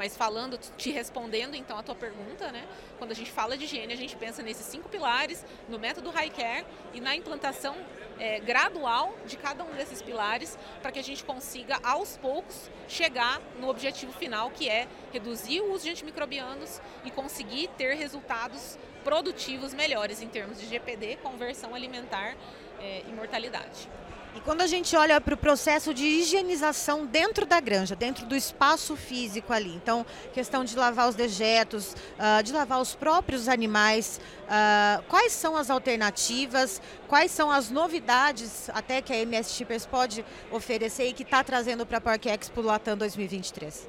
Mas 0.00 0.16
falando, 0.16 0.58
te 0.78 0.90
respondendo 0.90 1.54
então 1.54 1.78
a 1.78 1.82
tua 1.82 1.94
pergunta, 1.94 2.50
né? 2.50 2.66
quando 2.96 3.10
a 3.10 3.14
gente 3.14 3.30
fala 3.30 3.54
de 3.54 3.66
higiene, 3.66 3.92
a 3.92 3.96
gente 3.96 4.16
pensa 4.16 4.42
nesses 4.42 4.64
cinco 4.64 4.88
pilares, 4.88 5.44
no 5.68 5.78
método 5.78 6.08
High 6.08 6.30
Care 6.30 6.66
e 6.94 7.02
na 7.02 7.14
implantação 7.14 7.76
é, 8.18 8.40
gradual 8.40 9.14
de 9.26 9.36
cada 9.36 9.62
um 9.62 9.70
desses 9.74 10.00
pilares 10.00 10.58
para 10.80 10.90
que 10.90 10.98
a 10.98 11.02
gente 11.02 11.22
consiga, 11.22 11.78
aos 11.82 12.16
poucos, 12.16 12.70
chegar 12.88 13.42
no 13.60 13.68
objetivo 13.68 14.10
final, 14.10 14.50
que 14.50 14.70
é 14.70 14.88
reduzir 15.12 15.60
o 15.60 15.70
uso 15.74 15.84
de 15.84 15.90
antimicrobianos 15.90 16.80
e 17.04 17.10
conseguir 17.10 17.68
ter 17.76 17.92
resultados 17.92 18.78
produtivos 19.04 19.74
melhores 19.74 20.22
em 20.22 20.28
termos 20.28 20.58
de 20.58 20.66
GPD, 20.66 21.18
conversão 21.22 21.74
alimentar 21.74 22.38
é, 22.80 23.02
e 23.06 23.12
mortalidade. 23.12 23.86
E 24.34 24.40
quando 24.40 24.60
a 24.60 24.66
gente 24.66 24.96
olha 24.96 25.20
para 25.20 25.34
o 25.34 25.36
processo 25.36 25.92
de 25.92 26.04
higienização 26.04 27.04
dentro 27.04 27.44
da 27.44 27.58
granja, 27.58 27.96
dentro 27.96 28.24
do 28.26 28.36
espaço 28.36 28.94
físico 28.94 29.52
ali, 29.52 29.74
então 29.74 30.06
questão 30.32 30.64
de 30.64 30.76
lavar 30.76 31.08
os 31.08 31.16
dejetos, 31.16 31.96
uh, 32.16 32.42
de 32.42 32.52
lavar 32.52 32.80
os 32.80 32.94
próprios 32.94 33.48
animais, 33.48 34.20
uh, 34.44 35.02
quais 35.08 35.32
são 35.32 35.56
as 35.56 35.68
alternativas, 35.68 36.80
quais 37.08 37.32
são 37.32 37.50
as 37.50 37.70
novidades 37.70 38.70
até 38.70 39.02
que 39.02 39.12
a 39.12 39.16
MS 39.16 39.52
Shippers 39.52 39.84
pode 39.84 40.24
oferecer 40.52 41.08
e 41.08 41.12
que 41.12 41.24
está 41.24 41.42
trazendo 41.42 41.84
para 41.84 41.98
a 41.98 42.00
Parque 42.00 42.28
Expo 42.28 42.60
Latam 42.60 42.96
2023? 42.96 43.88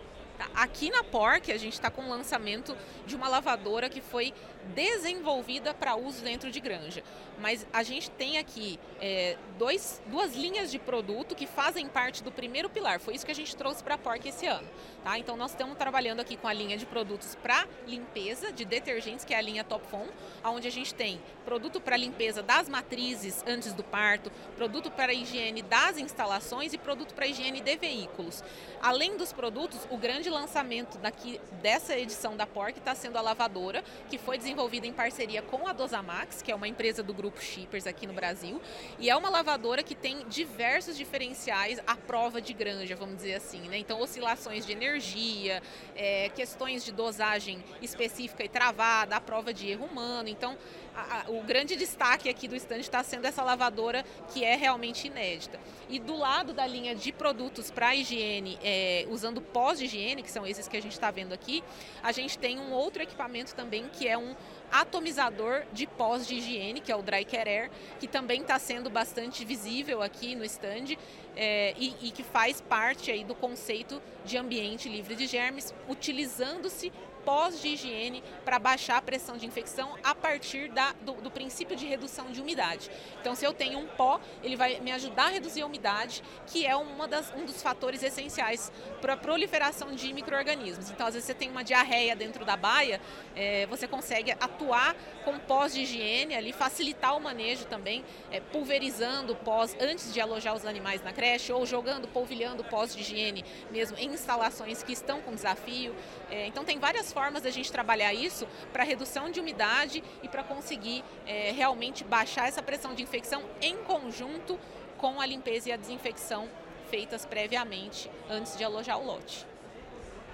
Aqui 0.56 0.90
na 0.90 1.04
PORC 1.04 1.52
a 1.52 1.58
gente 1.58 1.74
está 1.74 1.92
com 1.92 2.02
o 2.02 2.10
lançamento 2.10 2.76
de 3.06 3.16
uma 3.16 3.28
lavadora 3.28 3.90
que 3.90 4.02
foi 4.02 4.34
desenvolvida 4.74 5.74
para 5.74 5.96
uso 5.96 6.24
dentro 6.24 6.52
de 6.52 6.60
granja. 6.60 7.04
Mas 7.40 7.66
a 7.74 7.82
gente 7.84 8.10
tem 8.12 8.38
aqui 8.38 8.80
é, 9.00 9.36
dois, 9.58 10.02
duas 10.08 10.36
linhas 10.36 10.70
de 10.72 10.78
produto 10.78 11.36
que 11.36 11.48
fazem 11.48 11.88
parte 11.88 12.24
do 12.24 12.32
primeiro 12.32 12.70
pilar. 12.70 13.00
Foi 13.00 13.16
isso 13.16 13.26
que 13.26 13.32
a 13.32 13.36
gente 13.36 13.56
trouxe 13.56 13.84
para 13.84 13.96
a 13.96 13.98
PORC 13.98 14.28
esse 14.28 14.46
ano. 14.46 14.68
Tá? 15.04 15.18
Então 15.18 15.36
nós 15.36 15.52
estamos 15.52 15.78
trabalhando 15.78 16.20
aqui 16.20 16.38
com 16.38 16.48
a 16.48 16.54
linha 16.54 16.78
de 16.78 16.86
produtos 16.86 17.36
para 17.36 17.68
limpeza 17.88 18.52
de 18.52 18.64
detergentes, 18.64 19.26
que 19.26 19.34
é 19.34 19.38
a 19.38 19.42
linha 19.42 19.64
Top 19.64 19.86
Fon, 19.88 20.06
onde 20.44 20.68
a 20.68 20.72
gente 20.72 20.94
tem 20.94 21.20
produto 21.44 21.82
para 21.82 21.98
limpeza 21.98 22.44
das 22.44 22.70
matrizes 22.70 23.44
antes 23.48 23.74
do 23.74 23.84
parto, 23.84 24.32
produto 24.56 24.92
para 24.92 25.14
higiene 25.14 25.64
das 25.64 25.98
instalações 25.98 26.74
e 26.74 26.78
produto 26.78 27.14
para 27.14 27.26
higiene 27.26 27.60
de 27.60 27.76
veículos. 27.76 28.44
Além 28.82 29.18
dos 29.18 29.34
produtos, 29.34 29.80
o 29.90 29.98
grande 29.98 30.30
lançamento 30.30 30.98
daqui 31.00 31.42
dessa 31.62 31.98
edição 31.98 32.38
da 32.38 32.46
PORC 32.46 32.78
está 32.78 32.94
sendo 32.94 33.18
a 33.18 33.22
lavadora, 33.22 33.84
que 34.10 34.18
foi 34.18 34.38
desenvolvida 34.38 34.51
em 34.84 34.94
parceria 34.94 35.42
com 35.42 35.68
a 35.68 35.74
Dosamax, 35.74 36.42
que 36.42 36.52
é 36.52 36.56
uma 36.56 36.68
empresa 36.68 37.02
do 37.02 37.14
grupo 37.14 37.42
Shippers 37.42 37.88
aqui 37.88 38.06
no 38.06 38.14
Brasil, 38.14 38.62
e 39.00 39.10
é 39.10 39.16
uma 39.16 39.30
lavadora 39.30 39.82
que 39.82 39.96
tem 39.96 40.26
diversos 40.28 40.98
diferenciais 40.98 41.80
à 41.88 41.96
prova 41.96 42.42
de 42.42 42.54
granja, 42.54 42.96
vamos 42.96 43.16
dizer 43.16 43.36
assim, 43.36 43.62
né? 43.70 43.78
Então, 43.78 44.00
oscilações 44.02 44.66
de 44.66 44.72
energia, 44.72 45.62
é, 45.96 46.30
questões 46.30 46.84
de 46.84 46.92
dosagem 46.92 47.64
específica 47.82 48.44
e 48.44 48.50
travada, 48.50 49.16
a 49.16 49.22
prova 49.22 49.54
de 49.54 49.70
erro 49.70 49.86
humano. 49.86 50.30
Então, 50.30 50.58
a, 50.96 51.22
a, 51.22 51.32
o 51.32 51.42
grande 51.44 51.76
destaque 51.76 52.30
aqui 52.30 52.48
do 52.48 52.56
stand 52.56 52.80
está 52.80 53.04
sendo 53.04 53.26
essa 53.26 53.44
lavadora 53.44 54.04
que 54.34 54.44
é 54.44 54.56
realmente 54.56 55.08
inédita. 55.08 55.60
E 55.90 56.00
do 56.00 56.16
lado 56.16 56.54
da 56.54 56.66
linha 56.66 56.96
de 56.96 57.12
produtos 57.12 57.72
para 57.72 57.96
higiene, 57.96 58.58
é, 58.64 59.06
usando 59.10 59.42
pós-higiene, 59.42 60.24
que 60.24 60.32
são 60.32 60.46
esses 60.46 60.68
que 60.68 60.78
a 60.78 60.82
gente 60.82 60.94
está 60.94 61.12
vendo 61.12 61.34
aqui, 61.34 61.64
a 62.02 62.12
gente 62.12 62.38
tem 62.38 62.60
um 62.60 62.72
outro 62.72 63.02
equipamento 63.02 63.56
também 63.56 63.90
que 63.90 64.08
é 64.08 64.18
um 64.18 64.36
atomizador 64.72 65.64
de 65.74 65.86
pós 65.86 66.26
de 66.26 66.36
higiene, 66.36 66.80
que 66.80 66.92
é 66.92 66.96
o 66.96 67.02
Dry 67.02 67.26
Care 67.26 67.50
Air, 67.50 67.72
que 68.00 68.08
também 68.08 68.42
está 68.42 68.58
sendo 68.58 68.90
bastante 68.90 69.44
visível 69.44 70.02
aqui 70.02 70.34
no 70.34 70.46
stand 70.46 70.96
é, 71.36 71.74
e, 71.78 71.96
e 72.02 72.12
que 72.12 72.24
faz 72.24 72.62
parte 72.62 73.12
aí 73.12 73.24
do 73.24 73.36
conceito 73.36 74.02
de 74.24 74.38
ambiente 74.38 74.88
livre 74.88 75.16
de 75.16 75.28
germes, 75.28 75.74
utilizando-se 75.90 76.92
pós 77.26 77.62
de 77.62 77.70
higiene 77.70 78.24
para 78.44 78.60
baixar 78.60 78.98
a 78.98 79.02
pressão 79.02 79.38
de 79.38 79.46
infecção 79.46 79.96
a 80.04 80.14
partir 80.14 80.70
da, 80.70 80.94
do, 81.02 81.14
do, 81.14 81.32
princípio 81.32 81.76
de 81.76 81.86
redução 81.86 82.32
de 82.32 82.42
umidade. 82.42 82.90
Então, 83.20 83.36
se 83.36 83.46
eu 83.46 83.54
tenho 83.54 83.80
um 83.80 83.88
pó, 83.88 84.20
ele 84.44 84.56
vai 84.56 84.80
me 84.80 84.92
ajudar 84.92 85.26
a 85.26 85.30
reduzir 85.30 85.62
a 85.62 85.66
umidade, 85.66 86.24
que 86.48 86.66
é 86.66 86.76
uma 86.76 87.08
das, 87.08 87.34
um 87.36 87.46
dos 87.46 87.62
fatores 87.62 88.04
essenciais 88.04 88.72
para 89.00 89.14
a 89.14 89.18
proliferação 89.18 89.94
de 89.94 90.12
micro-organismos. 90.14 90.90
Então, 90.90 91.08
às 91.08 91.14
vezes 91.14 91.28
você 91.28 91.34
tem 91.34 91.50
uma 91.50 91.64
diarreia 91.64 92.16
dentro 92.16 92.46
da 92.46 92.56
baia, 92.56 93.00
é, 93.36 93.66
você 93.68 93.88
consegue 93.88 94.32
atuar 94.32 94.96
com 95.24 95.38
pós 95.40 95.74
de 95.74 95.82
higiene 95.82 96.36
ali, 96.36 96.52
facilitar 96.52 97.16
o 97.16 97.22
manejo 97.22 97.66
também, 97.66 98.04
é, 98.32 98.40
pulverizando 98.40 99.36
pós 99.36 99.76
antes 99.80 100.14
de 100.14 100.20
alojar 100.20 100.56
os 100.56 100.66
animais 100.66 101.02
na 101.02 101.14
creche 101.14 101.52
ou 101.52 101.66
jogando, 101.66 102.08
polvilhando 102.08 102.64
pós 102.64 102.96
de 102.96 103.02
higiene 103.02 103.46
mesmo 103.70 103.98
em 103.98 104.14
instalações 104.14 104.84
que 104.84 104.92
estão 104.92 105.22
com 105.22 105.34
desafio. 105.34 105.96
É, 106.30 106.48
então, 106.48 106.64
tem 106.64 106.80
várias 106.80 107.11
formas 107.12 107.44
da 107.44 107.50
gente 107.50 107.72
trabalhar 107.72 108.14
isso 108.14 108.48
para 108.72 108.84
redução 108.84 109.30
de 109.30 109.40
umidade 109.40 110.04
e 110.24 110.28
para 110.28 110.44
conseguir 110.44 111.04
é, 111.26 111.52
realmente 111.52 112.04
baixar 112.04 112.48
essa 112.48 112.62
pressão 112.62 112.94
de 112.94 113.04
infecção 113.04 113.44
em 113.62 113.78
conjunto 113.78 114.60
com 114.98 115.20
a 115.20 115.26
limpeza 115.26 115.70
e 115.70 115.72
a 115.72 115.78
desinfecção 115.78 116.50
feitas 116.90 117.26
previamente 117.26 118.10
antes 118.30 118.58
de 118.58 118.64
alojar 118.64 119.00
o 119.00 119.06
lote. 119.06 119.51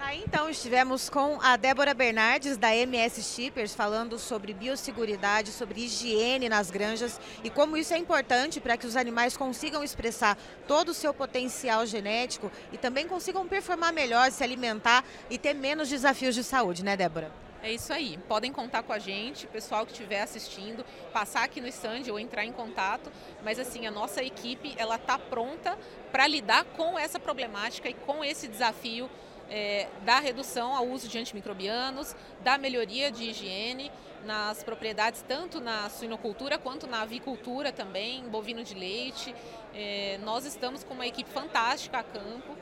Aí 0.00 0.22
então 0.24 0.48
estivemos 0.48 1.10
com 1.10 1.40
a 1.42 1.56
Débora 1.56 1.92
Bernardes 1.92 2.56
da 2.56 2.74
MS 2.74 3.20
Shippers 3.20 3.74
falando 3.74 4.16
sobre 4.16 4.54
biosseguridade, 4.54 5.50
sobre 5.50 5.84
higiene 5.84 6.48
nas 6.48 6.70
granjas 6.70 7.20
e 7.42 7.50
como 7.50 7.76
isso 7.76 7.92
é 7.92 7.98
importante 7.98 8.60
para 8.60 8.76
que 8.76 8.86
os 8.86 8.94
animais 8.94 9.36
consigam 9.36 9.82
expressar 9.82 10.38
todo 10.68 10.90
o 10.90 10.94
seu 10.94 11.12
potencial 11.12 11.84
genético 11.84 12.50
e 12.72 12.78
também 12.78 13.08
consigam 13.08 13.46
performar 13.48 13.92
melhor, 13.92 14.30
se 14.30 14.44
alimentar 14.44 15.04
e 15.28 15.36
ter 15.36 15.52
menos 15.52 15.88
desafios 15.88 16.34
de 16.34 16.44
saúde, 16.44 16.84
né, 16.84 16.96
Débora? 16.96 17.32
É 17.60 17.72
isso 17.72 17.92
aí. 17.92 18.16
Podem 18.28 18.52
contar 18.52 18.84
com 18.84 18.92
a 18.92 19.00
gente, 19.00 19.48
pessoal 19.48 19.84
que 19.84 19.90
estiver 19.90 20.22
assistindo, 20.22 20.84
passar 21.12 21.42
aqui 21.42 21.60
no 21.60 21.66
stand 21.66 22.04
ou 22.08 22.20
entrar 22.20 22.44
em 22.44 22.52
contato. 22.52 23.10
Mas 23.42 23.58
assim, 23.58 23.84
a 23.84 23.90
nossa 23.90 24.22
equipe 24.22 24.74
ela 24.76 24.94
está 24.94 25.18
pronta 25.18 25.76
para 26.12 26.28
lidar 26.28 26.64
com 26.64 26.96
essa 26.96 27.18
problemática 27.18 27.88
e 27.88 27.94
com 27.94 28.24
esse 28.24 28.46
desafio 28.46 29.10
é, 29.50 29.88
da 30.04 30.18
redução 30.18 30.74
ao 30.74 30.86
uso 30.86 31.08
de 31.08 31.18
antimicrobianos, 31.18 32.14
da 32.42 32.58
melhoria 32.58 33.10
de 33.10 33.30
higiene 33.30 33.90
nas 34.24 34.62
propriedades, 34.62 35.24
tanto 35.26 35.60
na 35.60 35.88
suinocultura 35.88 36.58
quanto 36.58 36.86
na 36.86 37.02
avicultura 37.02 37.72
também, 37.72 38.22
bovino 38.28 38.62
de 38.62 38.74
leite. 38.74 39.34
É, 39.74 40.18
nós 40.22 40.44
estamos 40.44 40.82
com 40.84 40.94
uma 40.94 41.06
equipe 41.06 41.30
fantástica 41.30 41.98
a 41.98 42.02
campo 42.02 42.56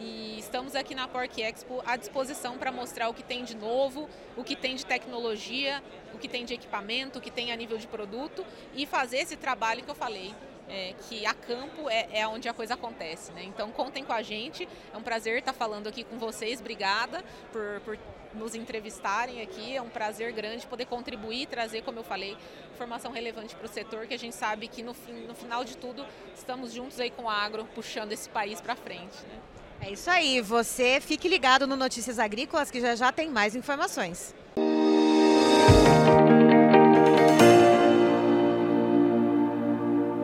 e 0.00 0.38
estamos 0.38 0.74
aqui 0.74 0.94
na 0.94 1.06
Pork 1.06 1.42
Expo 1.42 1.82
à 1.84 1.96
disposição 1.96 2.56
para 2.56 2.72
mostrar 2.72 3.08
o 3.08 3.14
que 3.14 3.22
tem 3.22 3.44
de 3.44 3.54
novo, 3.54 4.08
o 4.36 4.42
que 4.42 4.56
tem 4.56 4.74
de 4.74 4.86
tecnologia, 4.86 5.82
o 6.14 6.18
que 6.18 6.28
tem 6.28 6.44
de 6.44 6.54
equipamento, 6.54 7.18
o 7.18 7.22
que 7.22 7.30
tem 7.30 7.52
a 7.52 7.56
nível 7.56 7.76
de 7.76 7.86
produto 7.86 8.44
e 8.74 8.86
fazer 8.86 9.18
esse 9.18 9.36
trabalho 9.36 9.82
que 9.82 9.90
eu 9.90 9.94
falei, 9.94 10.34
é, 10.70 10.94
que 11.08 11.26
a 11.26 11.34
campo 11.34 11.90
é, 11.90 12.08
é, 12.12 12.26
onde 12.26 12.48
a 12.48 12.54
coisa 12.54 12.74
acontece. 12.74 13.32
Né? 13.32 13.42
Então 13.44 13.70
contem 13.70 14.04
com 14.04 14.12
a 14.12 14.22
gente, 14.22 14.68
é 14.92 14.96
um 14.96 15.02
prazer 15.02 15.38
estar 15.38 15.52
falando 15.52 15.88
aqui 15.88 16.04
com 16.04 16.18
vocês, 16.18 16.60
obrigada 16.60 17.24
por, 17.52 17.80
por 17.84 17.98
nos 18.32 18.54
entrevistarem 18.54 19.42
aqui, 19.42 19.76
é 19.76 19.82
um 19.82 19.88
prazer 19.88 20.32
grande 20.32 20.64
poder 20.66 20.86
contribuir, 20.86 21.46
trazer, 21.46 21.82
como 21.82 21.98
eu 21.98 22.04
falei, 22.04 22.36
informação 22.72 23.10
relevante 23.10 23.56
para 23.56 23.66
o 23.66 23.68
setor, 23.68 24.06
que 24.06 24.14
a 24.14 24.18
gente 24.18 24.36
sabe 24.36 24.68
que 24.68 24.82
no, 24.82 24.94
fim, 24.94 25.26
no 25.26 25.34
final 25.34 25.64
de 25.64 25.76
tudo 25.76 26.06
estamos 26.34 26.72
juntos 26.72 27.00
aí 27.00 27.10
com 27.10 27.24
o 27.24 27.28
agro, 27.28 27.64
puxando 27.74 28.12
esse 28.12 28.28
país 28.28 28.60
para 28.60 28.76
frente. 28.76 29.16
Né? 29.26 29.40
É 29.82 29.92
isso 29.92 30.08
aí, 30.08 30.40
você 30.40 31.00
fique 31.00 31.28
ligado 31.28 31.66
no 31.66 31.74
Notícias 31.74 32.18
Agrícolas 32.18 32.70
que 32.70 32.80
já 32.80 32.94
já 32.94 33.10
tem 33.10 33.28
mais 33.28 33.56
informações. 33.56 34.34